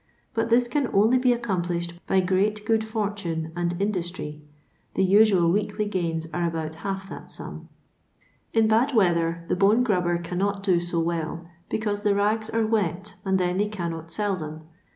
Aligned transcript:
but 0.33 0.49
this 0.49 0.67
can 0.67 0.89
only 0.95 1.19
be 1.19 1.29
accom 1.29 1.63
plished 1.63 1.93
by 2.07 2.19
great 2.19 2.65
good 2.65 2.83
fortune 2.83 3.51
and 3.55 3.79
industry— 3.79 4.41
the 4.95 5.03
usual 5.03 5.51
weekly 5.51 5.85
gains 5.85 6.27
are 6.33 6.47
about 6.47 6.73
half 6.81 7.07
that 7.07 7.29
sum. 7.29 7.69
In 8.51 8.67
bad 8.67 8.95
weather 8.95 9.45
the 9.47 9.55
bone 9.55 9.83
grubber 9.83 10.17
cannot 10.17 10.63
do 10.63 10.79
so 10.79 10.99
well, 10.99 11.45
because 11.69 12.01
the 12.01 12.15
rags 12.15 12.49
are 12.49 12.65
wet, 12.65 13.13
and 13.23 13.37
then 13.39 13.57
they 13.57 13.69
cannot 13.69 14.09
sell 14.11 14.35
them. 14.35 14.61